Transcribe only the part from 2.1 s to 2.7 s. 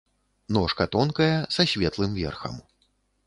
верхам.